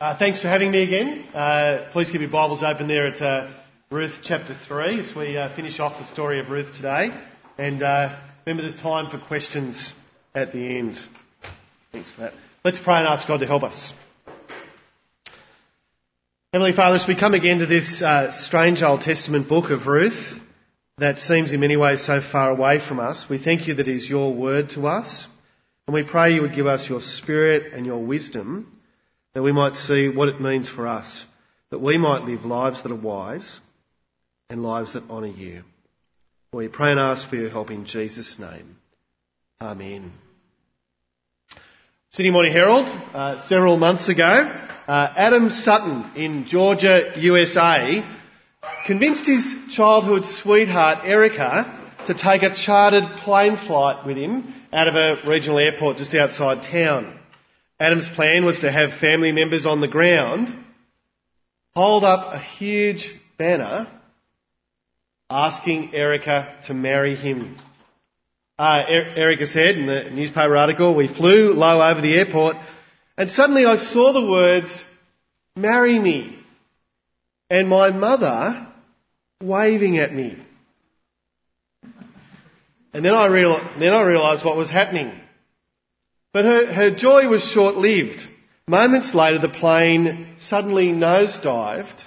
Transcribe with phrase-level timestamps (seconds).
[0.00, 1.28] Uh, thanks for having me again.
[1.34, 3.52] Uh, please keep your Bibles open there at uh,
[3.90, 7.10] Ruth chapter 3 as we uh, finish off the story of Ruth today.
[7.58, 9.92] And uh, remember, there's time for questions
[10.34, 10.98] at the end.
[11.92, 12.32] Thanks for that.
[12.64, 13.92] Let's pray and ask God to help us.
[16.54, 20.32] Heavenly Father, as we come again to this uh, strange Old Testament book of Ruth
[20.96, 23.96] that seems in many ways so far away from us, we thank you that it
[23.96, 25.26] is your word to us.
[25.86, 28.79] And we pray you would give us your spirit and your wisdom
[29.34, 31.24] that we might see what it means for us,
[31.70, 33.60] that we might live lives that are wise
[34.48, 35.62] and lives that honour you.
[36.52, 38.76] We pray and ask for your help in Jesus' name.
[39.60, 40.12] Amen.
[42.10, 48.04] Sydney Morning Herald, uh, several months ago, uh, Adam Sutton in Georgia, USA,
[48.84, 54.96] convinced his childhood sweetheart Erica to take a chartered plane flight with him out of
[54.96, 57.19] a regional airport just outside town.
[57.80, 60.54] Adam's plan was to have family members on the ground
[61.74, 63.88] hold up a huge banner
[65.30, 67.56] asking Erica to marry him.
[68.58, 72.56] Uh, er- Erica said in the newspaper article, we flew low over the airport
[73.16, 74.84] and suddenly I saw the words,
[75.56, 76.38] marry me.
[77.48, 78.68] And my mother
[79.42, 80.36] waving at me.
[82.92, 85.18] And then I, real- then I realised what was happening.
[86.32, 88.26] But her, her joy was short lived.
[88.68, 92.04] Moments later, the plane suddenly nosedived,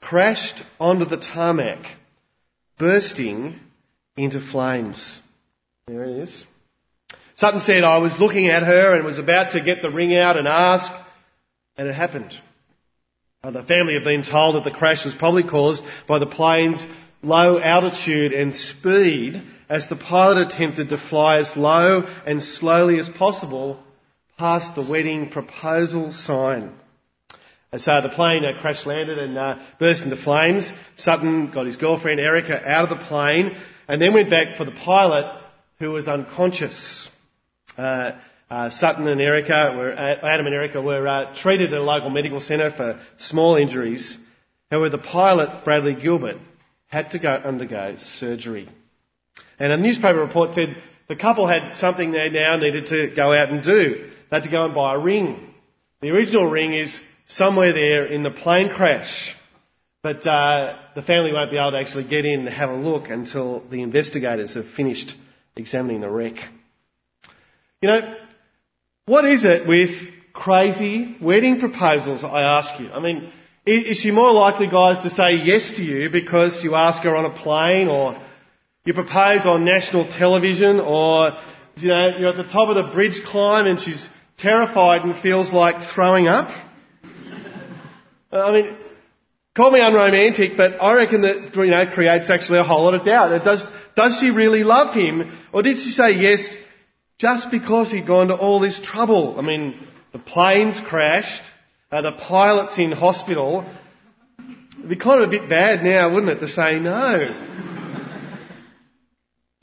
[0.00, 1.86] crashed onto the tarmac,
[2.78, 3.60] bursting
[4.16, 5.18] into flames.
[5.86, 6.46] There it is.
[7.36, 10.36] Sutton said, I was looking at her and was about to get the ring out
[10.36, 10.90] and ask,
[11.76, 12.32] and it happened.
[13.42, 16.82] The family have been told that the crash was probably caused by the plane's
[17.22, 23.08] low altitude and speed as the pilot attempted to fly as low and slowly as
[23.08, 23.82] possible
[24.38, 26.72] past the wedding proposal sign.
[27.72, 30.70] And so the plane uh, crash landed and uh, burst into flames.
[30.96, 33.56] Sutton got his girlfriend Erica out of the plane
[33.88, 35.40] and then went back for the pilot
[35.80, 37.08] who was unconscious.
[37.76, 38.12] Uh,
[38.50, 42.10] uh Sutton and Erica were, uh, Adam and Erica were uh, treated at a local
[42.10, 44.16] medical centre for small injuries.
[44.70, 46.38] However, the pilot, Bradley Gilbert,
[46.86, 48.68] had to go undergo surgery.
[49.58, 50.76] And a newspaper report said
[51.08, 54.10] the couple had something they now needed to go out and do.
[54.30, 55.54] They had to go and buy a ring.
[56.00, 59.34] The original ring is somewhere there in the plane crash.
[60.02, 63.08] But uh, the family won't be able to actually get in and have a look
[63.08, 65.14] until the investigators have finished
[65.56, 66.34] examining the wreck.
[67.80, 68.14] You know,
[69.06, 69.90] what is it with
[70.32, 72.90] crazy wedding proposals, I ask you?
[72.90, 73.32] I mean,
[73.66, 77.24] is she more likely, guys, to say yes to you because you ask her on
[77.24, 78.20] a plane or
[78.84, 81.32] you propose on national television or,
[81.76, 84.06] you know, you're at the top of the bridge climb and she's
[84.36, 86.48] terrified and feels like throwing up.
[88.30, 88.76] I mean,
[89.56, 93.06] call me unromantic, but I reckon that, you know, creates actually a whole lot of
[93.06, 93.42] doubt.
[93.42, 95.34] Does, does she really love him?
[95.52, 96.46] Or did she say yes
[97.18, 99.38] just because he'd gone to all this trouble?
[99.38, 99.80] I mean,
[100.12, 101.42] the planes crashed,
[101.90, 103.64] uh, the pilot's in hospital.
[104.76, 107.72] It'd be kind of a bit bad now, wouldn't it, to say no?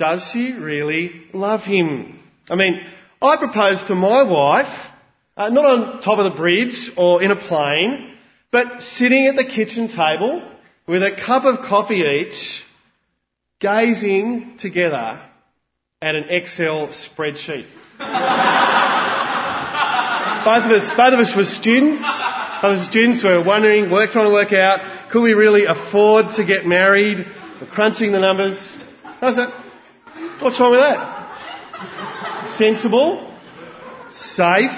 [0.01, 2.19] Does she really love him?
[2.49, 2.81] I mean,
[3.21, 4.75] I proposed to my wife,
[5.37, 8.17] uh, not on top of the bridge or in a plane,
[8.51, 10.41] but sitting at the kitchen table
[10.87, 12.63] with a cup of coffee each,
[13.59, 15.21] gazing together
[16.01, 17.67] at an Excel spreadsheet.
[20.45, 22.01] both of us, both of us were students.
[22.01, 26.33] Both of us students were wondering, we're trying to work out, could we really afford
[26.37, 27.23] to get married?
[27.61, 28.75] We're crunching the numbers.
[29.03, 29.60] I said,
[30.41, 32.57] What's wrong with that?
[32.57, 33.31] Sensible,
[34.11, 34.71] safe.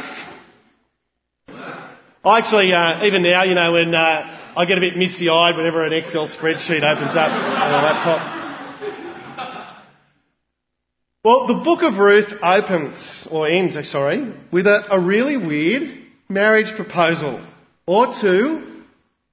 [1.47, 5.85] I actually, uh, even now, you know, when uh, I get a bit misty-eyed whenever
[5.85, 8.44] an Excel spreadsheet opens up on a laptop.
[11.24, 15.97] Well, the book of Ruth opens, or ends, sorry, with a, a really weird
[16.28, 17.41] marriage proposal.
[17.88, 18.83] Or two,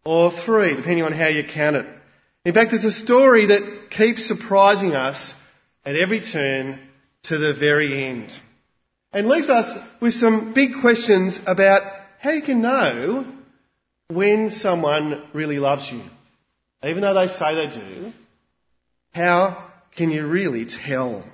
[0.04, 1.86] or three, depending on how you count it.
[2.44, 5.34] In fact, it's a story that keeps surprising us
[5.90, 6.78] at every turn
[7.24, 8.30] to the very end.
[9.12, 11.82] And leaves us with some big questions about
[12.20, 13.26] how you can know
[14.08, 16.02] when someone really loves you.
[16.84, 18.12] Even though they say they do,
[19.12, 21.24] how can you really tell?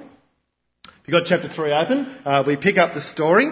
[0.84, 3.46] If you've got chapter 3 open, uh, we pick up the story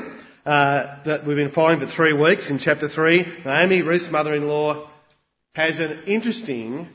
[0.46, 2.48] uh, that we've been following for three weeks.
[2.48, 4.88] In chapter 3, Naomi, Ruth's mother-in-law,
[5.54, 6.88] has an interesting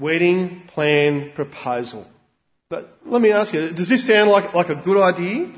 [0.00, 2.08] wedding plan proposal.
[2.72, 5.54] But let me ask you, does this sound like, like a good idea?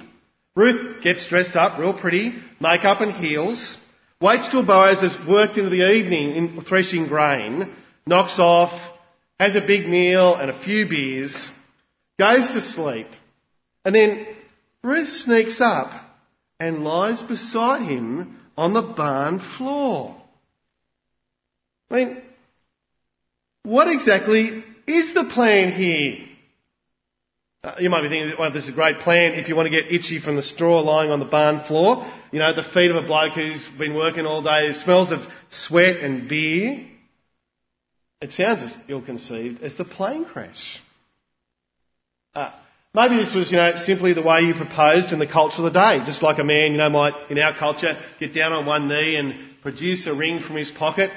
[0.57, 3.77] Ruth gets dressed up real pretty, makeup and heels,
[4.21, 7.73] waits till Boaz has worked into the evening in threshing grain,
[8.05, 8.73] knocks off,
[9.39, 11.49] has a big meal and a few beers,
[12.19, 13.07] goes to sleep,
[13.85, 14.27] and then
[14.83, 15.93] Ruth sneaks up
[16.59, 20.21] and lies beside him on the barn floor.
[21.93, 22.23] I mean,
[23.63, 26.24] what exactly is the plan here?
[27.65, 29.71] Uh, you might be thinking, well, this is a great plan if you want to
[29.71, 32.07] get itchy from the straw lying on the barn floor.
[32.31, 35.97] You know, the feet of a bloke who's been working all day, smells of sweat
[35.97, 36.87] and beer.
[38.21, 40.83] It sounds as ill-conceived as the plane crash.
[42.35, 42.53] Uh,
[42.93, 45.81] maybe this was, you know, simply the way you proposed in the culture of the
[45.81, 46.05] day.
[46.05, 49.17] Just like a man, you know, might, in our culture, get down on one knee
[49.17, 51.11] and produce a ring from his pocket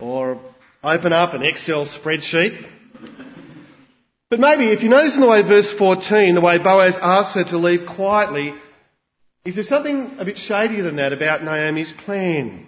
[0.00, 0.40] or
[0.82, 2.68] open up an Excel spreadsheet
[4.32, 7.44] but maybe if you notice in the way verse 14, the way Boaz asks her
[7.44, 8.54] to leave quietly,
[9.44, 12.66] is there something a bit shadier than that about Naomi's plan?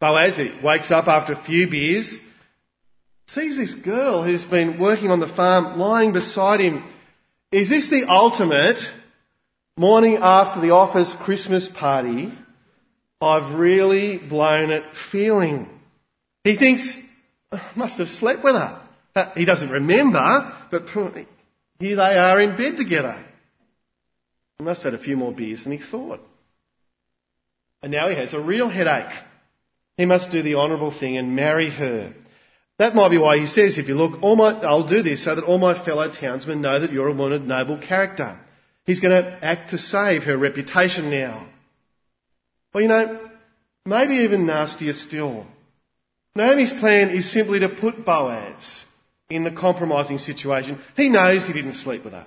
[0.00, 2.14] Boaz wakes up after a few beers,
[3.26, 6.84] sees this girl who's been working on the farm lying beside him.
[7.50, 8.76] Is this the ultimate
[9.78, 12.34] morning after the office Christmas party?
[13.18, 15.70] I've really blown it feeling.
[16.44, 16.94] He thinks,
[17.50, 18.81] I must have slept with her.
[19.14, 23.24] Uh, he doesn't remember, but here they are in bed together.
[24.58, 26.20] He must have had a few more beers than he thought.
[27.82, 29.12] And now he has a real headache.
[29.96, 32.14] He must do the honourable thing and marry her.
[32.78, 35.34] That might be why he says, if you look, all my, I'll do this so
[35.34, 38.38] that all my fellow townsmen know that you're a woman of noble character.
[38.86, 41.48] He's going to act to save her reputation now.
[42.72, 43.30] Well, you know,
[43.84, 45.46] maybe even nastier still.
[46.34, 48.86] Naomi's plan is simply to put Boaz
[49.34, 50.80] in the compromising situation.
[50.96, 52.26] He knows he didn't sleep with her.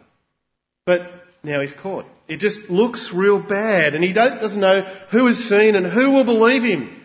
[0.86, 1.02] But
[1.44, 2.06] now he's caught.
[2.28, 4.82] It just looks real bad and he doesn't know
[5.12, 7.02] who has seen and who will believe him.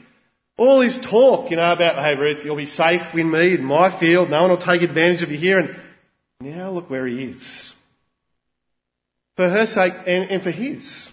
[0.57, 3.99] All his talk, you know, about, hey Ruth, you'll be safe with me in my
[3.99, 5.77] field, no one will take advantage of you here, and
[6.41, 7.75] now look where he is.
[9.37, 11.11] For her sake and, and for his.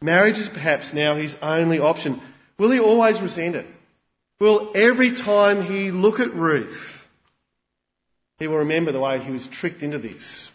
[0.00, 2.22] Marriage is perhaps now his only option.
[2.58, 3.66] Will he always resent it?
[4.40, 6.93] Will every time he look at Ruth,
[8.44, 10.50] he will remember the way he was tricked into this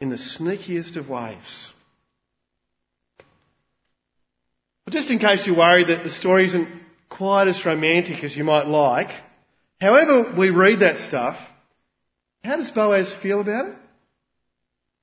[0.00, 1.72] in the sneakiest of ways.
[4.84, 6.68] But just in case you're worried that the story isn't
[7.10, 9.08] quite as romantic as you might like,
[9.80, 11.36] however we read that stuff,
[12.44, 13.74] how does Boaz feel about it?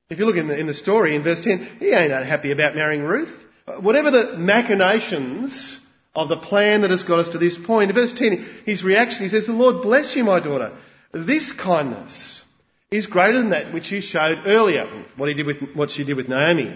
[0.10, 2.74] If you look in the, in the story in verse 10, he ain't unhappy about
[2.74, 3.38] marrying Ruth.
[3.82, 5.78] Whatever the machinations
[6.16, 9.24] of the plan that has got us to this point, in verse 10, his reaction,
[9.24, 10.78] he says, The Lord bless you, my daughter.
[11.12, 12.44] This kindness
[12.92, 16.16] is greater than that which you showed earlier, what, he did with, what she did
[16.16, 16.76] with Naomi.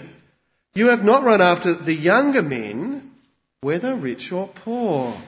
[0.73, 3.11] You have not run after the younger men,
[3.61, 5.21] whether rich or poor.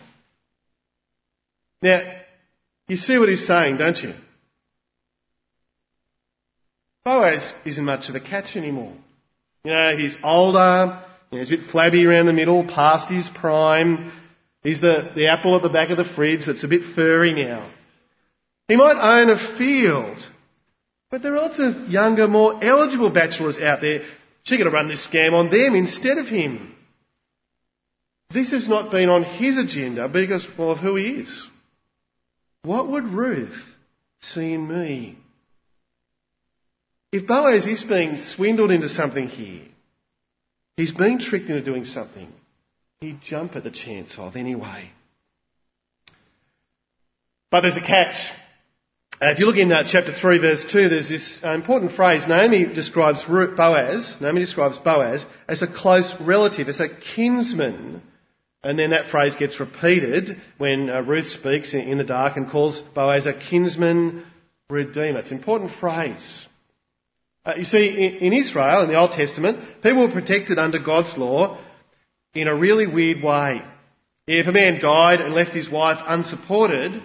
[1.81, 2.02] Now,
[2.88, 4.13] you see what he's saying, don't you?
[7.04, 8.94] Boaz isn't much of a catch anymore.
[9.63, 13.30] You know, he's older, you know, he's a bit flabby around the middle, past his
[13.30, 14.12] prime.
[14.63, 17.72] He's the, the apple at the back of the fridge that's a bit furry now.
[18.67, 20.17] He might own a field,
[21.12, 24.01] but there are lots of younger, more eligible bachelors out there.
[24.44, 26.75] She's going to run this scam on them instead of him.
[28.31, 31.47] This has not been on his agenda because well, of who he is.
[32.63, 33.55] What would Ruth
[34.22, 35.17] see in me?
[37.12, 39.67] If Boaz is being swindled into something here,
[40.75, 42.34] he's being tricked into doing something,
[43.00, 44.89] he'd jump at the chance of anyway.
[47.51, 48.31] But there's a catch.
[49.27, 52.27] If you look in uh, chapter 3 verse 2, there's this uh, important phrase.
[52.27, 58.03] Naomi describes Boaz, Naomi describes Boaz as a close relative, as a kinsman.
[58.63, 62.51] And then that phrase gets repeated when uh, Ruth speaks in, in, the dark and
[62.51, 64.25] calls Boaz a kinsman
[64.70, 65.20] redeemer.
[65.20, 66.48] It's an important phrase.
[67.44, 71.17] Uh, you see, in, in Israel, in the Old Testament, people were protected under God's
[71.17, 71.58] law
[72.36, 73.63] in a really weird way.
[74.27, 77.01] If a man died and left his wife unsupported,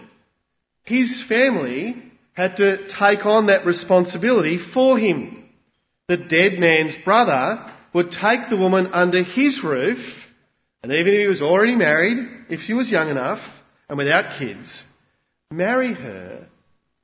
[0.85, 2.10] his family
[2.41, 5.45] had to take on that responsibility for him.
[6.09, 9.99] The dead man's brother would take the woman under his roof,
[10.83, 12.19] and even if he was already married,
[12.49, 13.41] if she was young enough
[13.91, 14.83] and without kids,
[15.51, 16.47] marry her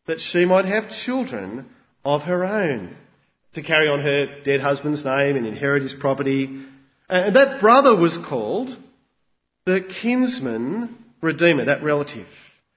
[0.06, 1.66] that she might have children
[2.02, 2.96] of her own
[3.52, 6.64] to carry on her dead husband's name and inherit his property.
[7.10, 8.74] And that brother was called
[9.66, 12.28] the kinsman redeemer, that relative.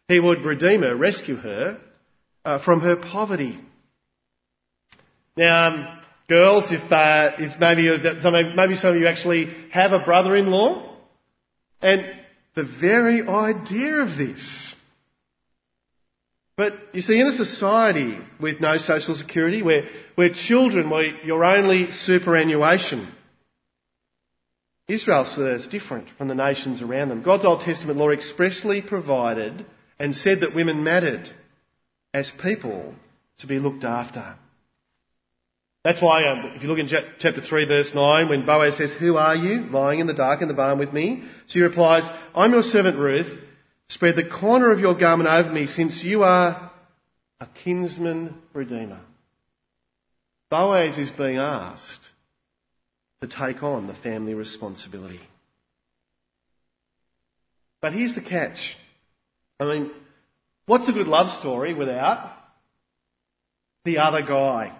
[0.09, 1.79] He would redeem her, rescue her
[2.45, 3.59] uh, from her poverty.
[5.35, 7.89] Now, um, girls, if, uh, if maybe,
[8.55, 10.97] maybe some of you actually have a brother-in-law,
[11.81, 12.05] and
[12.55, 14.75] the very idea of this.
[16.57, 19.83] But you see, in a society with no social security, where,
[20.15, 23.07] where children were your only superannuation,
[24.89, 27.23] Israel is different from the nations around them.
[27.23, 29.65] God's Old Testament law expressly provided
[29.99, 31.29] and said that women mattered
[32.13, 32.93] as people
[33.39, 34.35] to be looked after.
[35.83, 36.89] That's why, um, if you look in
[37.19, 40.47] chapter 3, verse 9, when Boaz says, Who are you lying in the dark in
[40.47, 41.23] the barn with me?
[41.47, 42.03] She replies,
[42.35, 43.39] I'm your servant Ruth.
[43.87, 46.71] Spread the corner of your garment over me, since you are
[47.39, 49.01] a kinsman redeemer.
[50.49, 52.01] Boaz is being asked
[53.21, 55.21] to take on the family responsibility.
[57.81, 58.75] But here's the catch.
[59.59, 59.91] I mean,
[60.69, 62.31] what's a good love story without
[63.85, 64.77] the other guy?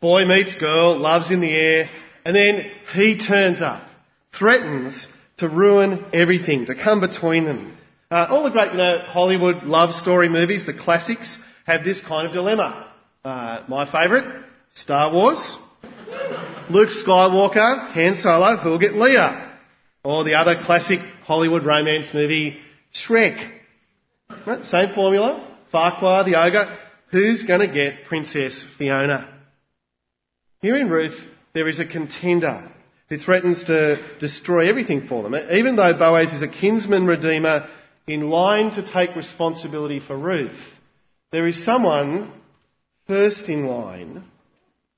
[0.00, 1.90] Boy meets girl, love's in the air,
[2.24, 3.86] and then he turns up,
[4.36, 5.06] threatens
[5.36, 7.76] to ruin everything, to come between them.
[8.10, 12.26] Uh, all the great, you know, Hollywood love story movies, the classics, have this kind
[12.26, 12.90] of dilemma.
[13.22, 14.42] Uh, my favourite,
[14.74, 15.58] Star Wars.
[16.70, 19.54] Luke Skywalker, Han Solo, who'll get Leia?
[20.02, 22.58] Or the other classic Hollywood romance movie,
[22.94, 23.59] Shrek.
[24.46, 24.64] Right?
[24.64, 25.46] Same formula.
[25.72, 26.78] Farquaad, the ogre.
[27.10, 29.28] Who's going to get Princess Fiona?
[30.60, 31.18] Here in Ruth,
[31.54, 32.70] there is a contender
[33.08, 35.34] who threatens to destroy everything for them.
[35.34, 37.68] Even though Boaz is a kinsman redeemer
[38.06, 40.58] in line to take responsibility for Ruth,
[41.32, 42.32] there is someone
[43.06, 44.24] first in line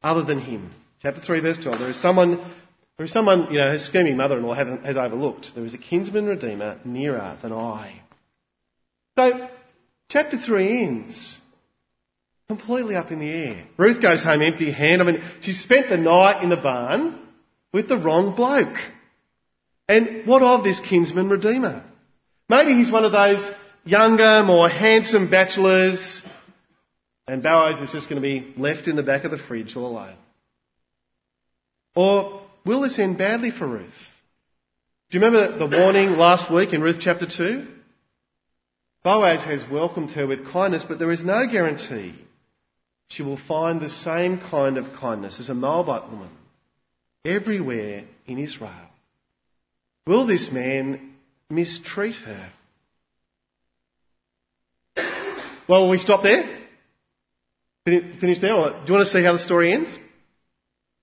[0.02, 0.74] other than him.
[1.00, 1.78] Chapter 3, verse 12.
[1.78, 2.52] There is someone,
[2.96, 5.52] there is someone, you know, his scheming mother-in-law has overlooked.
[5.54, 8.02] There is a kinsman redeemer nearer than I.
[9.18, 9.48] So,
[10.08, 11.36] chapter 3 ends
[12.48, 13.64] completely up in the air.
[13.76, 15.06] Ruth goes home empty handed.
[15.06, 17.18] I mean, she spent the night in the barn
[17.72, 18.76] with the wrong bloke.
[19.88, 21.84] And what of this kinsman redeemer?
[22.48, 23.50] Maybe he's one of those
[23.84, 26.22] younger, more handsome bachelors,
[27.26, 29.86] and Boaz is just going to be left in the back of the fridge all
[29.86, 30.16] alone.
[31.94, 33.90] Or will this end badly for Ruth?
[35.10, 37.66] Do you remember the warning last week in Ruth chapter 2?
[39.04, 42.14] Boaz has welcomed her with kindness, but there is no guarantee
[43.08, 46.30] she will find the same kind of kindness as a Moabite woman
[47.24, 48.88] everywhere in Israel.
[50.06, 51.14] Will this man
[51.50, 52.52] mistreat her?
[55.68, 56.58] Well, will we stop there?
[57.84, 58.54] Finish there?
[58.54, 59.90] Or do you want to see how the story ends?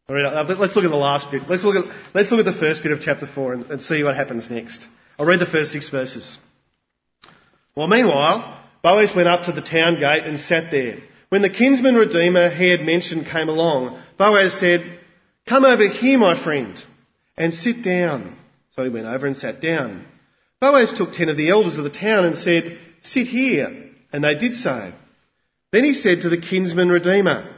[0.07, 1.43] All right, uh, let's look at the last bit.
[1.47, 4.03] Let's look at, let's look at the first bit of chapter 4 and, and see
[4.03, 4.85] what happens next.
[5.17, 6.39] I'll read the first six verses.
[7.75, 10.99] Well, meanwhile, Boaz went up to the town gate and sat there.
[11.29, 14.99] When the kinsman redeemer he had mentioned came along, Boaz said,
[15.47, 16.81] Come over here, my friend,
[17.37, 18.37] and sit down.
[18.75, 20.05] So he went over and sat down.
[20.59, 23.91] Boaz took ten of the elders of the town and said, Sit here.
[24.11, 24.91] And they did so.
[25.71, 27.55] Then he said to the kinsman redeemer,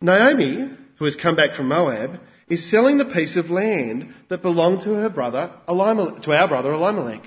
[0.00, 4.84] Naomi, who has come back from Moab, is selling the piece of land that belonged
[4.84, 7.22] to her brother, to our brother Elimelech.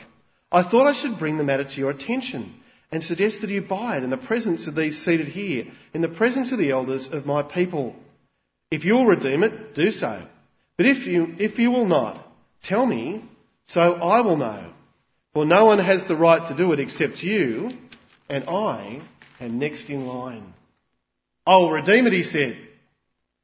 [0.51, 2.55] I thought I should bring the matter to your attention
[2.91, 6.10] and suggest that you buy it in the presence of these seated here, in the
[6.10, 7.96] presence of the elders of my people.
[8.70, 10.25] If you will redeem it, do so.
[10.77, 12.27] But if you, if you will not,
[12.63, 13.24] tell me,
[13.67, 14.72] so I will know.
[15.34, 17.70] For no one has the right to do it except you,
[18.29, 19.01] and I
[19.39, 20.53] am next in line.
[21.48, 22.58] I will redeem it, he said.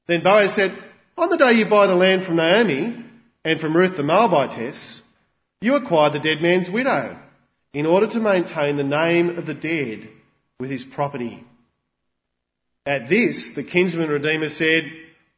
[0.08, 0.78] Then Boaz said,
[1.18, 3.06] On the day you buy the land from Naomi
[3.46, 5.02] and from Ruth the Moabitess,
[5.62, 7.20] you acquire the dead man's widow
[7.74, 10.10] in order to maintain the name of the dead
[10.60, 11.44] with his property.
[12.86, 14.84] At this, the kinsman redeemer said,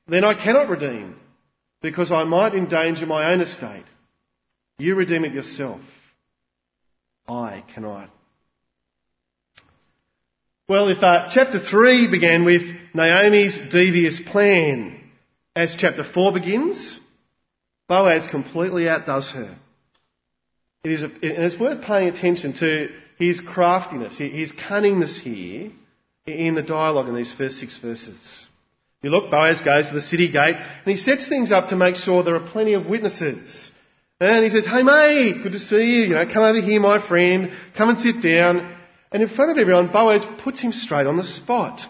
[0.07, 1.15] Then I cannot redeem,
[1.81, 3.85] because I might endanger my own estate.
[4.77, 5.81] You redeem it yourself.
[7.27, 8.09] I cannot.
[10.67, 12.61] Well, if uh, chapter 3 began with
[12.93, 15.01] Naomi's devious plan,
[15.55, 16.99] as chapter 4 begins,
[17.87, 19.57] Boaz completely outdoes her.
[20.83, 25.71] It is a, and it's worth paying attention to his craftiness, his cunningness here
[26.25, 28.45] in the dialogue in these first six verses.
[29.01, 31.95] You look, Boaz goes to the city gate and he sets things up to make
[31.95, 33.71] sure there are plenty of witnesses.
[34.21, 36.03] And he says, Hey mate, good to see you.
[36.03, 37.51] You know, come over here, my friend.
[37.77, 38.75] Come and sit down.
[39.11, 41.81] And in front of everyone, Boaz puts him straight on the spot.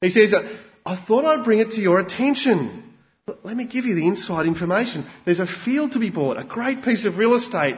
[0.00, 0.34] He says,
[0.84, 2.94] I thought I'd bring it to your attention.
[3.42, 5.08] Let me give you the inside information.
[5.24, 7.76] There's a field to be bought, a great piece of real estate.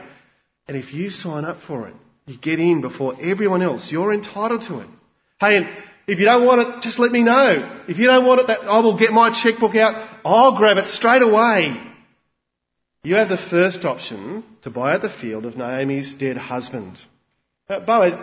[0.67, 1.95] And if you sign up for it,
[2.25, 3.89] you get in before everyone else.
[3.91, 4.87] You're entitled to it.
[5.39, 5.67] Hey, and
[6.07, 7.83] if you don't want it, just let me know.
[7.87, 10.19] If you don't want it, that I will get my checkbook out.
[10.25, 11.81] I'll grab it straight away.
[13.03, 16.97] you have the first option to buy out the field of Naomi's dead husband.
[17.69, 18.13] Uh, Boaz,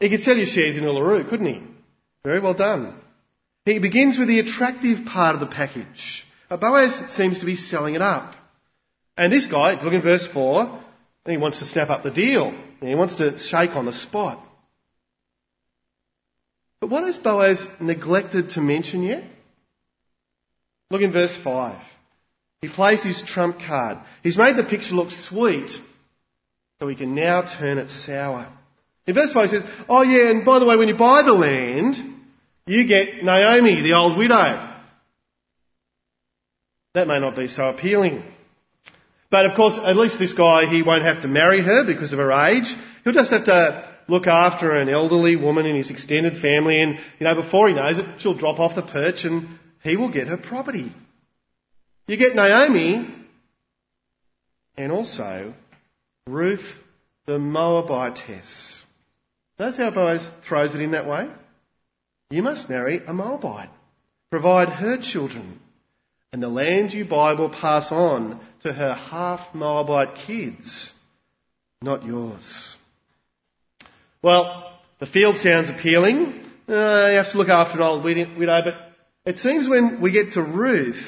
[0.00, 1.62] he could sell your shares in Uluru, couldn't he?
[2.24, 2.94] Very well done.
[3.64, 6.24] He begins with the attractive part of the package.
[6.50, 8.34] Uh, Boaz seems to be selling it up.
[9.16, 10.82] And this guy, look in verse 4,
[11.26, 12.52] he wants to snap up the deal.
[12.80, 14.44] He wants to shake on the spot.
[16.80, 19.22] But what has Boaz neglected to mention yet?
[20.90, 21.80] Look in verse 5.
[22.60, 23.98] He plays his trump card.
[24.22, 25.70] He's made the picture look sweet,
[26.80, 28.48] so he can now turn it sour.
[29.06, 31.32] In verse 5 he says, Oh yeah, and by the way, when you buy the
[31.32, 31.96] land,
[32.66, 34.70] you get Naomi, the old widow.
[36.94, 38.22] That may not be so appealing.
[39.32, 42.18] But of course, at least this guy, he won't have to marry her because of
[42.18, 42.70] her age.
[43.02, 47.24] He'll just have to look after an elderly woman in his extended family and, you
[47.24, 50.36] know, before he knows it, she'll drop off the perch and he will get her
[50.36, 50.94] property.
[52.06, 53.08] You get Naomi
[54.76, 55.54] and also
[56.26, 56.66] Ruth
[57.24, 58.82] the Moabitess.
[59.58, 61.30] Notice how Boaz throws it in that way?
[62.28, 63.70] You must marry a Moabite.
[64.30, 65.58] Provide her children.
[66.32, 70.90] And the land you buy will pass on to her half Moabite kids,
[71.82, 72.74] not yours.
[74.22, 76.40] Well, the field sounds appealing.
[76.68, 78.74] Uh, you have to look after an old widow, but
[79.26, 81.04] it seems when we get to Ruth,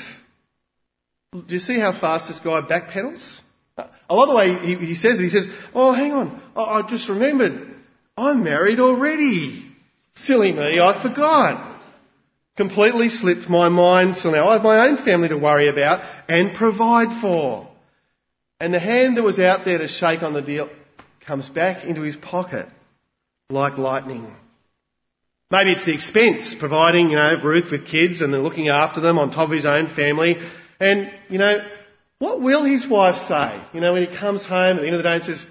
[1.32, 3.40] do you see how fast this guy backpedals?
[3.78, 5.22] I love the way he, he says it.
[5.22, 6.42] He says, Oh, hang on.
[6.54, 7.74] I, I just remembered.
[8.16, 9.72] I'm married already.
[10.14, 11.73] Silly me, I forgot.
[12.56, 16.54] Completely slipped my mind, so now I have my own family to worry about and
[16.54, 17.68] provide for.
[18.60, 20.70] And the hand that was out there to shake on the deal
[21.26, 22.68] comes back into his pocket
[23.50, 24.34] like lightning.
[25.50, 29.18] Maybe it's the expense, providing, you know, Ruth with kids and then looking after them
[29.18, 30.36] on top of his own family.
[30.80, 31.58] And, you know,
[32.18, 33.62] what will his wife say?
[33.72, 35.46] You know, when he comes home at the end of the day and says,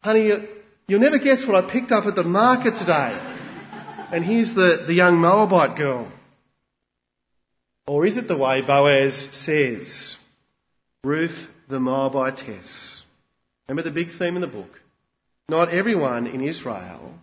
[0.00, 0.30] honey,
[0.88, 3.18] you'll never guess what I picked up at the market today.
[4.12, 6.12] And here's the, the young Moabite girl.
[7.86, 10.16] Or is it the way Boaz says,
[11.02, 13.02] Ruth the Moabitess?
[13.68, 14.70] Remember the big theme in the book?
[15.48, 17.14] Not everyone in Israel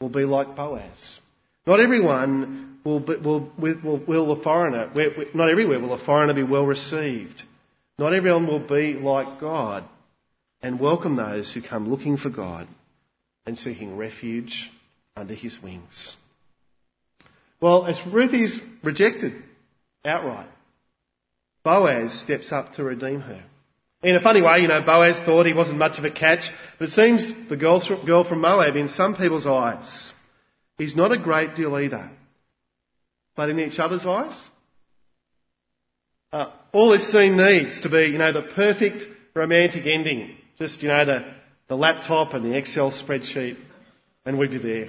[0.00, 1.20] will be like Boaz.
[1.66, 4.90] Not everyone will, be, will, will, will a foreigner,
[5.34, 7.42] not everywhere will a foreigner be well received.
[7.98, 9.84] Not everyone will be like God
[10.62, 12.68] and welcome those who come looking for God
[13.46, 14.70] and seeking refuge
[15.14, 16.16] under his wings.
[17.60, 19.42] Well, as Ruth is rejected
[20.06, 20.48] outright,
[21.64, 23.42] Boaz steps up to redeem her.
[24.02, 26.88] In a funny way, you know, Boaz thought he wasn't much of a catch, but
[26.88, 30.12] it seems the girl from Moab, in some people's eyes,
[30.78, 32.10] he's not a great deal either.
[33.34, 34.40] But in each other's eyes,
[36.32, 40.36] uh, all this scene needs to be, you know, the perfect romantic ending.
[40.58, 41.34] Just, you know, the,
[41.68, 43.58] the laptop and the Excel spreadsheet,
[44.24, 44.88] and we'd be there.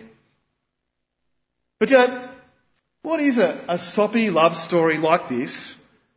[1.79, 2.33] But you know,
[3.07, 5.73] what is a, a soppy love story like this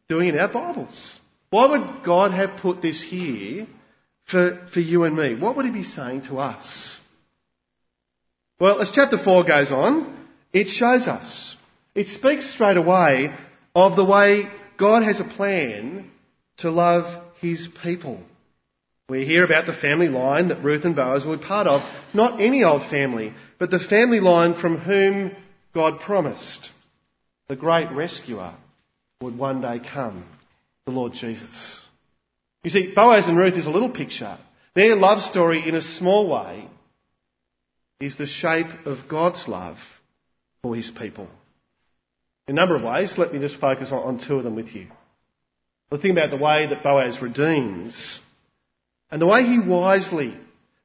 [0.08, 1.20] doing in our Bibles?
[1.50, 3.68] Why would God have put this here
[4.26, 5.36] for, for you and me?
[5.36, 6.98] What would He be saying to us?
[8.58, 11.56] Well, as chapter 4 goes on, it shows us.
[11.94, 13.36] It speaks straight away
[13.72, 16.10] of the way God has a plan
[16.56, 18.20] to love His people.
[19.08, 21.82] We hear about the family line that Ruth and Boaz were part of.
[22.12, 25.36] Not any old family, but the family line from whom
[25.72, 26.70] God promised
[27.50, 28.54] the great rescuer
[29.20, 30.24] would one day come
[30.86, 31.80] the Lord Jesus.
[32.62, 34.38] You see, Boaz and Ruth is a little picture.
[34.76, 36.68] Their love story, in a small way,
[37.98, 39.78] is the shape of God's love
[40.62, 41.26] for his people.
[42.46, 44.86] In a number of ways, let me just focus on, two of them with you.
[45.90, 48.20] The thing about the way that Boaz redeems,
[49.10, 50.36] and the way he wisely,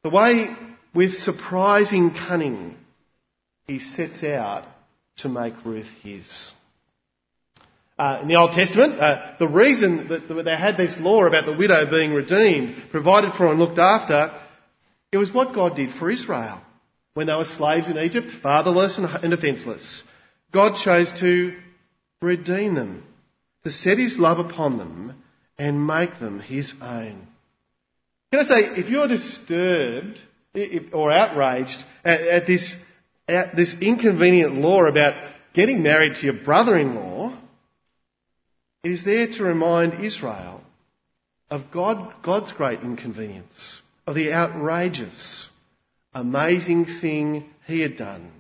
[0.02, 0.48] the way
[0.96, 2.76] with surprising cunning,
[3.68, 4.66] he sets out
[5.18, 6.52] to make Ruth his.
[7.98, 11.56] Uh, in the Old Testament, uh, the reason that they had this law about the
[11.56, 14.38] widow being redeemed, provided for and looked after,
[15.14, 16.60] it was what God did for Israel.
[17.14, 20.04] When they were slaves in Egypt, fatherless and defenceless,
[20.52, 21.58] God chose to
[22.22, 23.06] redeem them,
[23.64, 25.24] to set his love upon them
[25.58, 27.28] and make them his own.
[28.32, 30.20] Can I say, if you're disturbed
[30.92, 32.74] or outraged at, at this,
[33.28, 35.14] at this inconvenient law about
[35.54, 37.38] getting married to your brother-in-law,
[38.84, 40.62] it is there to remind Israel
[41.50, 45.48] of God, God's great inconvenience, of the outrageous,
[46.14, 48.32] amazing thing He had done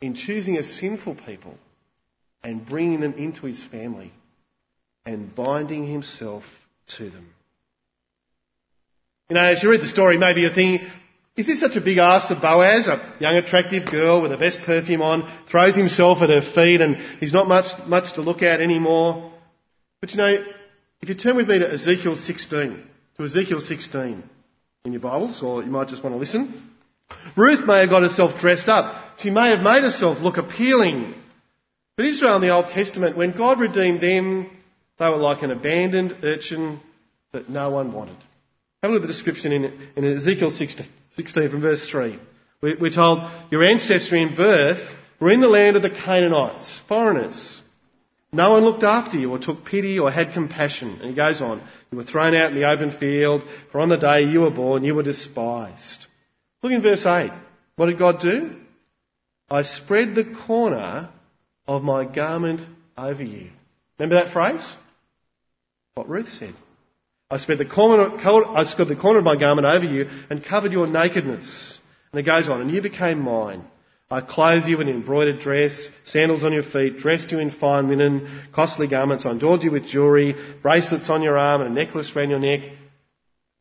[0.00, 1.54] in choosing a sinful people
[2.42, 4.12] and bringing them into His family
[5.06, 6.44] and binding Himself
[6.98, 7.32] to them.
[9.30, 10.90] You know, as you read the story, maybe you're thinking,
[11.36, 14.58] is this such a big ask of Boaz, a young attractive girl with the best
[14.66, 18.60] perfume on, throws himself at her feet and he's not much, much to look at
[18.60, 19.32] anymore?
[20.00, 20.44] But you know,
[21.00, 22.84] if you turn with me to Ezekiel 16,
[23.16, 24.22] to Ezekiel 16
[24.84, 26.70] in your Bibles, or you might just want to listen.
[27.36, 29.18] Ruth may have got herself dressed up.
[29.18, 31.14] She may have made herself look appealing.
[31.96, 34.50] But Israel in the Old Testament, when God redeemed them,
[34.98, 36.80] they were like an abandoned urchin
[37.32, 38.16] that no one wanted.
[38.82, 42.18] Have a look at the description in, in Ezekiel 16, 16 from verse 3.
[42.62, 43.18] We're told,
[43.50, 44.80] Your ancestry in birth
[45.20, 47.60] were in the land of the Canaanites, foreigners.
[48.32, 50.98] No one looked after you or took pity or had compassion.
[51.00, 53.98] And he goes on, You were thrown out in the open field, for on the
[53.98, 56.06] day you were born, you were despised.
[56.62, 57.30] Look in verse 8.
[57.76, 58.56] What did God do?
[59.50, 61.10] I spread the corner
[61.66, 62.62] of my garment
[62.96, 63.50] over you.
[63.98, 64.64] Remember that phrase?
[65.94, 66.54] What Ruth said.
[67.32, 70.70] I spread the corner, I spread the corner of my garment over you and covered
[70.70, 71.78] your nakedness.
[72.12, 73.64] And it goes on, and you became mine.
[74.10, 78.42] I clothed you in embroidered dress, sandals on your feet, dressed you in fine linen,
[78.54, 82.28] costly garments, I adorned you with jewellery, bracelets on your arm, and a necklace round
[82.28, 82.68] your neck,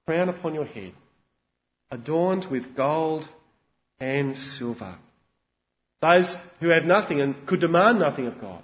[0.05, 0.91] crown upon your head,
[1.91, 3.25] adorned with gold
[4.01, 4.97] and silver.
[6.01, 8.63] Those who have nothing and could demand nothing of God,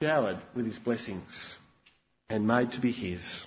[0.00, 1.58] showered with his blessings
[2.32, 3.44] and made to be His.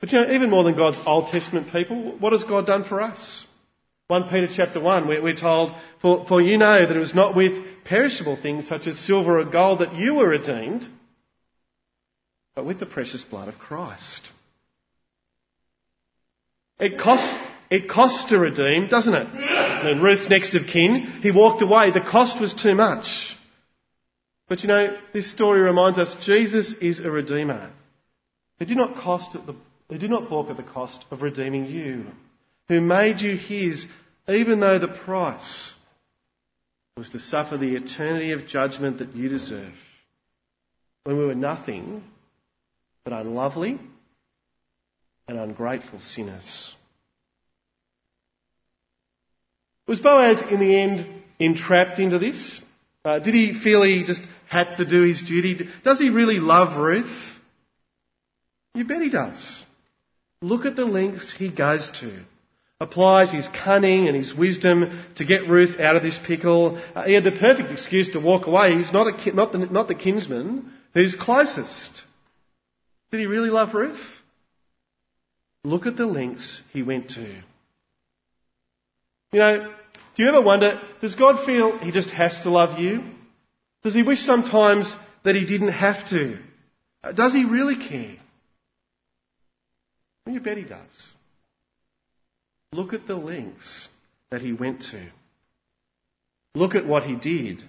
[0.00, 3.00] But you know, even more than God's Old Testament people, what has God done for
[3.00, 3.46] us?
[4.08, 5.72] 1 Peter chapter 1, we're, told,
[6.02, 7.52] for, for you know that it was not with
[7.84, 10.86] perishable things such as silver or gold that you were redeemed,
[12.54, 14.28] but with the precious blood of Christ.
[16.80, 17.32] It costs,
[17.70, 19.28] it costs to redeem, doesn't it?
[19.32, 21.92] And Ruth's next of kin, he walked away.
[21.92, 23.33] The cost was too much.
[24.54, 27.72] But you know, this story reminds us Jesus is a redeemer.
[28.60, 29.56] He did not cost the,
[29.88, 32.06] he did not balk at the cost of redeeming you,
[32.68, 33.84] who made you his,
[34.28, 35.72] even though the price
[36.96, 39.74] was to suffer the eternity of judgment that you deserve.
[41.02, 42.04] When we were nothing
[43.02, 43.80] but unlovely
[45.26, 46.72] and ungrateful sinners.
[49.88, 52.60] Was Boaz in the end entrapped into this?
[53.04, 54.22] Uh, did he feel he just
[54.54, 55.68] had to do his duty.
[55.82, 57.12] Does he really love Ruth?
[58.74, 59.62] You bet he does.
[60.40, 62.20] Look at the lengths he goes to.
[62.80, 66.80] Applies his cunning and his wisdom to get Ruth out of this pickle.
[66.94, 68.76] Uh, he had the perfect excuse to walk away.
[68.76, 72.02] He's not, a, not, the, not the kinsman who's closest.
[73.10, 74.00] Did he really love Ruth?
[75.64, 77.42] Look at the lengths he went to.
[79.32, 79.74] You know,
[80.14, 83.02] do you ever wonder, does God feel he just has to love you?
[83.84, 84.94] Does he wish sometimes
[85.24, 86.38] that he didn't have to?
[87.02, 88.16] Uh, does he really care?
[90.24, 91.12] Well, you bet he does.
[92.72, 93.88] Look at the lengths
[94.30, 95.06] that he went to.
[96.54, 97.62] Look at what he did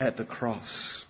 [0.00, 1.04] at the cross.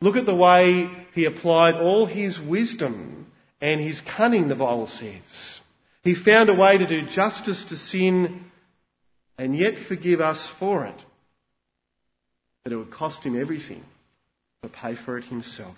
[0.00, 5.60] Look at the way he applied all his wisdom and his cunning, the Bible says.
[6.02, 8.44] He found a way to do justice to sin
[9.36, 11.02] and yet forgive us for it
[12.66, 13.80] that it would cost him everything
[14.60, 15.76] to pay for it himself.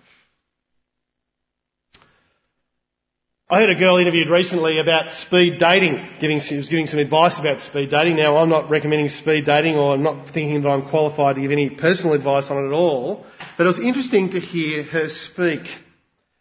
[3.51, 6.09] I had a girl interviewed recently about speed dating.
[6.19, 8.17] Giving, she was giving some advice about speed dating.
[8.17, 11.51] Now, I'm not recommending speed dating or I'm not thinking that I'm qualified to give
[11.51, 13.27] any personal advice on it at all.
[13.59, 15.69] But it was interesting to hear her speak.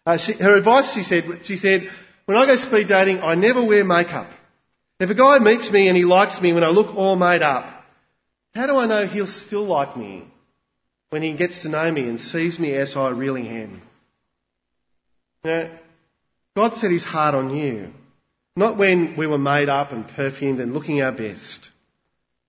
[0.06, 1.90] Uh, she, her advice, she said, she said,
[2.24, 4.30] when I go speed dating, I never wear makeup.
[5.02, 7.66] If a guy meets me and he likes me when I look all made up,
[8.56, 10.24] how do I know he'll still like me
[11.10, 13.82] when he gets to know me and sees me as I really am.
[15.44, 15.70] Now,
[16.56, 17.92] God set his heart on you,
[18.56, 21.70] not when we were made up and perfumed and looking our best,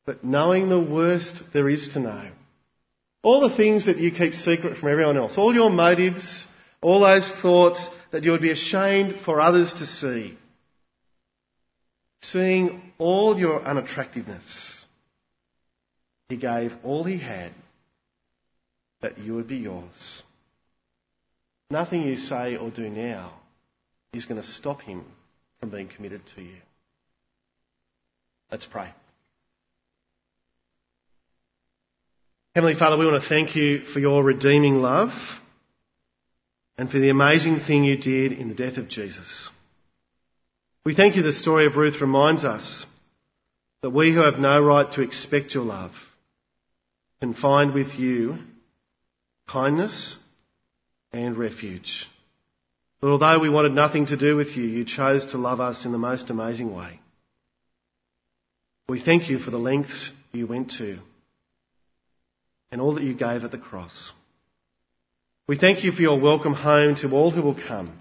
[0.06, 2.30] but knowing the worst there is to know.
[3.22, 6.46] All the things that you keep secret from everyone else, all your motives,
[6.80, 10.38] all those thoughts that you would be ashamed for others to see.
[12.22, 14.44] Seeing all your unattractiveness,
[16.28, 17.52] he gave all he had
[19.00, 20.22] that you would be yours.
[21.70, 23.34] Nothing you say or do now
[24.12, 25.04] is going to stop him
[25.60, 26.56] from being committed to you.
[28.50, 28.90] Let's pray.
[32.54, 35.10] Heavenly Father, we want to thank you for your redeeming love
[36.78, 39.50] and for the amazing thing you did in the death of Jesus.
[40.84, 42.86] We thank you the story of Ruth reminds us
[43.82, 45.92] that we who have no right to expect your love
[47.20, 48.38] can find with you
[49.48, 50.16] kindness
[51.12, 52.06] and refuge.
[53.00, 55.92] But although we wanted nothing to do with you, you chose to love us in
[55.92, 57.00] the most amazing way.
[58.88, 60.98] We thank you for the lengths you went to
[62.70, 64.10] and all that you gave at the cross.
[65.46, 67.98] We thank you for your welcome home to all who will come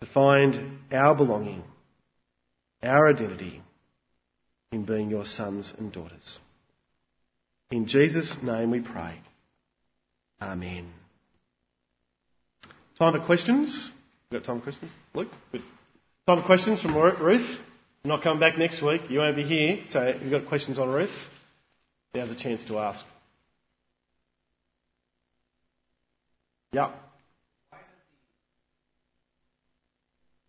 [0.00, 1.64] to find our belonging,
[2.82, 3.62] our identity
[4.70, 6.38] in being your sons and daughters.
[7.70, 9.18] In Jesus' name we pray.
[10.40, 10.86] Amen.
[12.98, 13.90] Time for questions?
[14.30, 14.90] We've got time for questions?
[15.14, 15.28] Luke?
[15.52, 15.62] Good.
[16.26, 17.58] Time for questions from Ruth.
[18.04, 19.02] I'm not coming back next week.
[19.08, 19.80] You won't be here.
[19.90, 21.10] So if you've got questions on Ruth,
[22.14, 23.04] now's a chance to ask.
[26.72, 26.92] Yeah.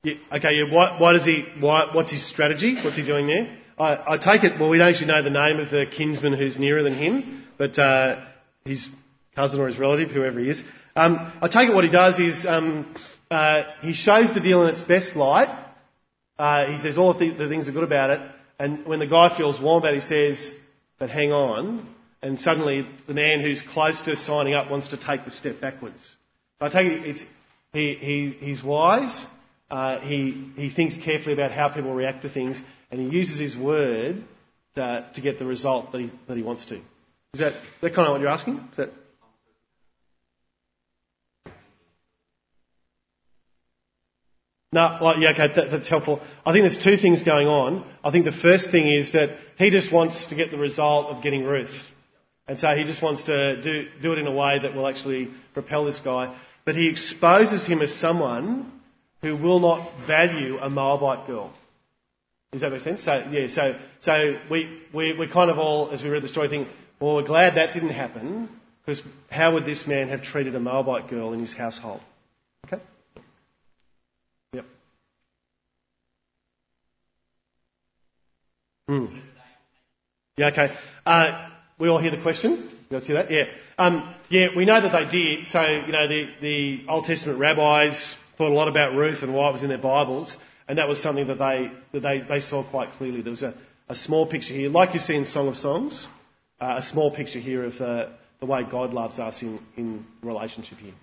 [0.04, 2.76] Yeah, okay, yeah, why, why does he, why, what's his strategy?
[2.82, 3.58] What's he doing there?
[3.78, 6.58] I, I, take it, well, we don't actually know the name of the kinsman who's
[6.58, 8.22] nearer than him, but uh,
[8.64, 8.88] his
[9.36, 10.64] cousin or his relative, whoever he is.
[10.96, 12.94] Um, I take it what he does is um,
[13.32, 15.50] uh, he shows the deal in its best light.
[16.38, 18.22] Uh, he says all the, th- the things are good about it,
[18.58, 20.52] and when the guy feels warm about it, he says,
[20.98, 21.88] but hang on,
[22.22, 26.00] and suddenly the man who's close to signing up wants to take the step backwards.
[26.62, 27.24] I take it it's,
[27.72, 29.26] he, he, he's wise,
[29.70, 33.56] uh, he, he thinks carefully about how people react to things, and he uses his
[33.56, 34.24] word
[34.76, 36.76] to, to get the result that he, that he wants to.
[37.34, 38.58] Is that, that kind of what you're asking?
[38.72, 38.90] Is that...
[44.72, 46.22] No, well, yeah, okay, that, that's helpful.
[46.46, 47.90] I think there's two things going on.
[48.04, 51.24] I think the first thing is that he just wants to get the result of
[51.24, 51.74] getting Ruth.
[52.48, 55.32] And so he just wants to do, do it in a way that will actually
[55.54, 56.40] propel this guy.
[56.66, 58.72] But he exposes him as someone
[59.22, 61.52] who will not value a Moabite girl.
[62.52, 63.04] Does that make sense?
[63.04, 66.48] So, yeah, so, so we, we, we're kind of all, as we read the story,
[66.48, 66.68] think,
[67.00, 68.50] well, we're glad that didn't happen,
[68.86, 72.02] because how would this man have treated a Moabite girl in his household?
[72.66, 72.82] Okay?
[78.90, 79.06] Hmm.
[80.36, 80.76] Yeah, okay.
[81.06, 81.48] Uh,
[81.78, 82.72] we all hear the question?
[82.90, 83.30] You guys hear that?
[83.30, 83.44] Yeah.
[83.78, 85.46] Um, yeah, we know that they did.
[85.46, 89.50] So, you know, the, the Old Testament rabbis thought a lot about Ruth and why
[89.50, 90.36] it was in their Bibles,
[90.68, 93.22] and that was something that they, that they, they saw quite clearly.
[93.22, 93.54] There was a,
[93.90, 96.08] a small picture here, like you see in Song of Songs,
[96.60, 100.80] uh, a small picture here of the, the way God loves us in, in relationship
[100.80, 100.96] here.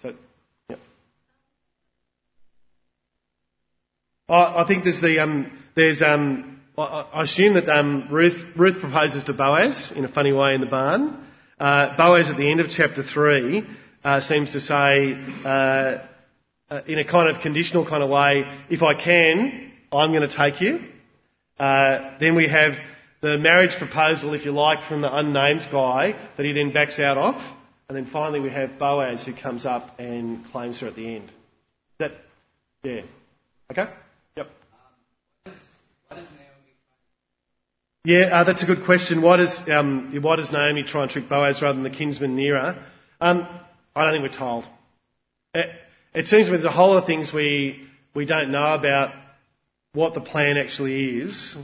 [0.00, 0.14] So,
[0.70, 0.76] yeah.
[4.30, 9.24] I, I think there's the, um, there's, um, I assume that um, Ruth, Ruth proposes
[9.24, 11.24] to Boaz in a funny way in the barn.
[11.58, 13.64] Uh, Boaz at the end of chapter 3
[14.04, 15.14] uh, seems to say,
[15.44, 16.06] uh,
[16.70, 20.36] uh, in a kind of conditional kind of way, if I can, I'm going to
[20.36, 20.80] take you.
[21.58, 22.74] Uh, then we have
[23.22, 27.18] the marriage proposal, if you like, from the unnamed guy that he then backs out
[27.18, 27.34] of.
[27.88, 31.32] And then finally we have Boaz who comes up and claims her at the end.
[31.98, 32.12] That,
[32.84, 33.02] yeah.
[33.72, 33.86] Okay?
[38.08, 39.20] Yeah, uh, that's a good question.
[39.20, 42.82] Why does, um, why does Naomi try and trick Boaz rather than the kinsman nearer?
[43.20, 43.46] Um,
[43.94, 44.64] I don't think we're told.
[45.54, 45.64] Uh,
[46.14, 49.12] it seems to me there's a whole lot of things we, we don't know about
[49.92, 51.54] what the plan actually is,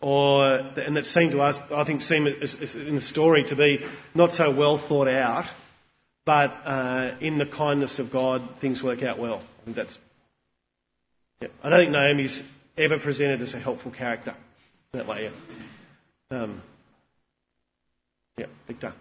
[0.00, 0.44] or,
[0.76, 4.52] and that seem to us, I think, seem in the story to be not so
[4.52, 5.44] well thought out,
[6.26, 9.40] but uh, in the kindness of God, things work out well.
[9.60, 9.96] I think that's.
[11.42, 11.48] Yeah.
[11.62, 12.42] I don't think Naomi's
[12.76, 14.34] ever presented as a helpful character
[14.94, 15.30] that way.
[15.30, 15.61] Yeah.
[16.32, 16.62] Um,
[18.38, 18.94] yeah, Victor.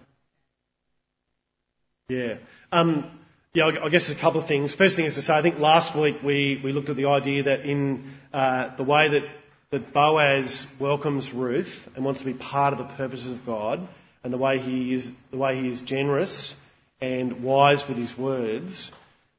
[2.09, 2.35] Yeah.
[2.73, 3.19] Um,
[3.53, 4.75] yeah, I guess a couple of things.
[4.75, 7.43] First thing is to say, I think last week we, we looked at the idea
[7.43, 9.23] that in uh, the way that,
[9.71, 13.87] that Boaz welcomes Ruth and wants to be part of the purposes of God,
[14.25, 16.53] and the way he is the way he is generous
[16.99, 18.91] and wise with his words,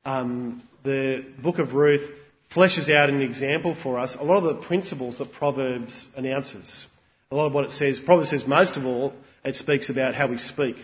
[0.06, 2.10] um, the book of Ruth
[2.54, 6.86] fleshes out an example for us a lot of the principles that Proverbs announces.
[7.32, 10.28] A lot of what it says, Proverbs says most of all, it speaks about how
[10.28, 10.76] we speak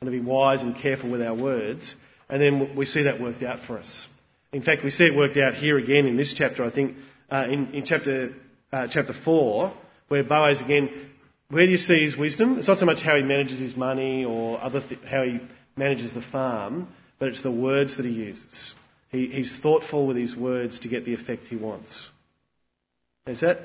[0.00, 1.94] and to be wise and careful with our words.
[2.28, 4.08] And then we see that worked out for us.
[4.52, 6.96] In fact, we see it worked out here again in this chapter, I think,
[7.30, 8.34] uh, in, in, chapter,
[8.72, 9.72] uh, chapter 4,
[10.08, 11.10] where Boaz again,
[11.48, 12.58] where do you see his wisdom?
[12.58, 15.38] It's not so much how he manages his money or other th- how he
[15.76, 16.88] manages the farm,
[17.20, 18.74] but it's the words that he uses.
[19.10, 22.08] He, he's thoughtful with his words to get the effect he wants.
[23.28, 23.60] Is that?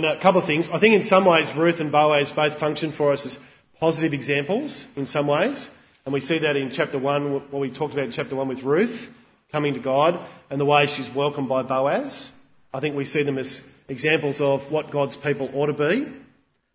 [0.00, 0.68] Now, a couple of things.
[0.72, 3.38] I think in some ways Ruth and Boaz both function for us as
[3.78, 5.68] positive examples in some ways.
[6.04, 8.62] And we see that in chapter 1, what we talked about in chapter 1 with
[8.62, 9.08] Ruth
[9.50, 12.30] coming to God and the way she's welcomed by Boaz.
[12.72, 16.12] I think we see them as examples of what God's people ought to be.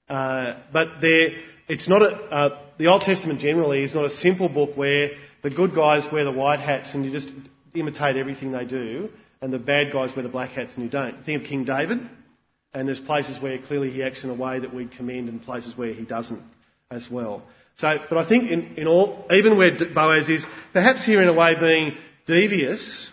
[0.07, 4.77] Uh, but it's not a, uh, the Old Testament generally is not a simple book
[4.77, 5.09] where
[5.43, 7.29] the good guys wear the white hats and you just
[7.73, 9.09] imitate everything they do,
[9.41, 11.23] and the bad guys wear the black hats and you don't.
[11.25, 11.99] Think of King David,
[12.77, 15.75] and there's places where clearly he acts in a way that we commend and places
[15.75, 16.43] where he doesn't
[16.91, 17.41] as well.
[17.77, 21.33] So, but I think in, in all, even where Boaz is, perhaps here in a
[21.33, 23.09] way being devious,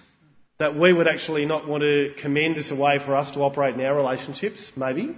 [0.59, 3.75] that we would actually not want to commend as a way for us to operate
[3.75, 5.17] in our relationships, maybe.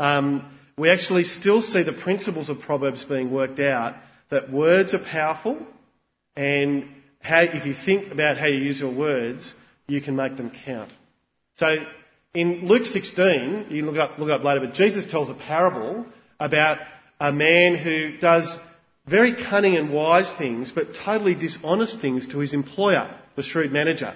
[0.00, 3.94] Um, we actually still see the principles of Proverbs being worked out
[4.30, 5.64] that words are powerful
[6.34, 6.88] and
[7.20, 9.54] how, if you think about how you use your words,
[9.86, 10.90] you can make them count.
[11.58, 11.76] So
[12.36, 16.04] in Luke 16, you look up, look up later, but Jesus tells a parable
[16.38, 16.78] about
[17.18, 18.54] a man who does
[19.06, 24.14] very cunning and wise things, but totally dishonest things to his employer, the shrewd manager.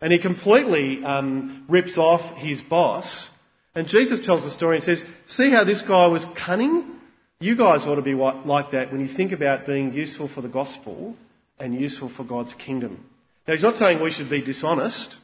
[0.00, 3.28] And he completely um, rips off his boss.
[3.74, 6.96] And Jesus tells the story and says, See how this guy was cunning?
[7.38, 10.48] You guys ought to be like that when you think about being useful for the
[10.48, 11.14] gospel
[11.58, 13.04] and useful for God's kingdom.
[13.46, 15.14] Now, he's not saying we should be dishonest.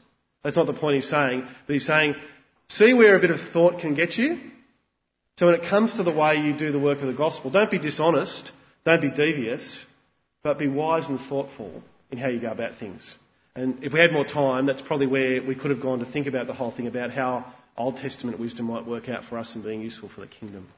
[0.44, 1.46] That's not the point he's saying.
[1.66, 2.14] But he's saying,
[2.68, 4.38] see where a bit of thought can get you.
[5.38, 7.70] So when it comes to the way you do the work of the gospel, don't
[7.70, 8.52] be dishonest,
[8.84, 9.84] don't be devious,
[10.42, 13.16] but be wise and thoughtful in how you go about things.
[13.54, 16.26] And if we had more time, that's probably where we could have gone to think
[16.26, 19.62] about the whole thing about how Old Testament wisdom might work out for us in
[19.62, 20.68] being useful for the kingdom.